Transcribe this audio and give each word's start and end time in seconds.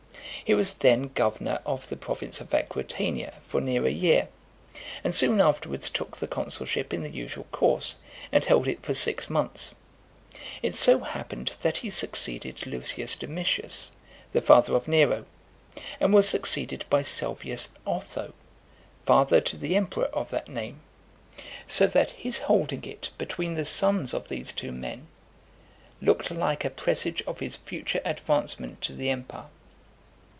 He 0.43 0.55
was 0.55 0.73
then 0.73 1.11
governor 1.13 1.61
of 1.65 1.87
the 1.87 1.95
province 1.95 2.41
of 2.41 2.53
Aquitania 2.53 3.35
for 3.47 3.61
near 3.61 3.85
a 3.87 3.91
year, 3.91 4.27
and 5.01 5.15
soon 5.15 5.39
afterwards 5.39 5.87
took 5.89 6.17
the 6.17 6.27
consulship 6.27 6.93
in 6.93 7.03
the 7.03 7.11
usual 7.11 7.45
course, 7.53 7.95
and 8.33 8.43
held 8.43 8.67
it 8.67 8.81
for 8.83 8.93
six 8.95 9.29
months. 9.29 9.75
It 10.63 10.75
so 10.75 11.01
happened 11.01 11.53
that 11.61 11.77
he 11.77 11.89
succeeded 11.91 12.63
L. 12.67 12.81
Domitius, 13.17 13.91
the 14.33 14.41
father 14.41 14.73
of 14.75 14.89
Nero, 14.89 15.23
and 16.01 16.11
was 16.13 16.27
succeeded 16.27 16.83
by 16.89 17.01
Salvius 17.03 17.69
Otho, 17.87 18.33
father 19.05 19.39
to 19.41 19.55
the 19.55 19.77
emperor 19.77 20.07
of 20.07 20.31
that 20.31 20.49
name; 20.49 20.81
so 21.67 21.85
that 21.87 22.11
his 22.11 22.39
holding 22.39 22.83
it 22.83 23.11
between 23.17 23.53
the 23.53 23.63
sons 23.63 24.11
of 24.13 24.27
these 24.27 24.51
two 24.51 24.71
men, 24.73 25.07
looked 26.01 26.29
like 26.31 26.65
a 26.65 26.69
presage 26.71 27.21
of 27.21 27.39
his 27.39 27.55
future 27.55 28.01
advancement 28.03 28.81
to 28.81 28.91
the 28.93 29.09
empire. 29.11 29.45